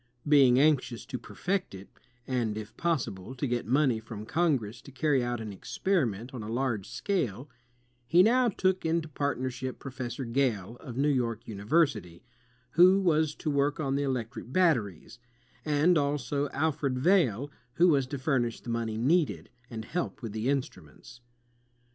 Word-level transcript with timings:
Being 0.27 0.57
anxious 0.59 1.05
to 1.05 1.19
perfect 1.19 1.75
it, 1.75 1.87
and 2.25 2.57
if 2.57 2.75
possible 2.75 3.35
to 3.35 3.45
get 3.45 3.67
money 3.67 3.99
from 3.99 4.25
Congress 4.25 4.81
to 4.81 4.91
carry 4.91 5.23
out 5.23 5.39
an 5.39 5.53
experiment 5.53 6.33
on 6.33 6.41
a 6.41 6.49
large 6.49 6.89
scale, 6.89 7.51
he 8.07 8.23
now 8.23 8.49
took 8.49 8.83
into 8.83 9.07
partnership 9.07 9.77
Professor 9.77 10.25
Gale, 10.25 10.75
of 10.79 10.97
New 10.97 11.05
York 11.07 11.47
University, 11.47 12.23
who 12.71 12.99
was 12.99 13.35
to 13.35 13.51
work 13.51 13.79
on 13.79 13.93
the 13.95 14.01
electric 14.01 14.51
batteries; 14.51 15.19
and 15.63 15.95
also 15.99 16.49
Alfred 16.49 16.97
Vail, 16.97 17.51
who 17.75 17.89
was 17.89 18.07
to 18.07 18.17
furnish 18.17 18.59
the 18.59 18.71
money 18.71 18.97
needed, 18.97 19.51
and 19.69 19.85
help 19.85 20.23
with 20.23 20.31
the 20.31 20.47
instnmients. 20.47 21.19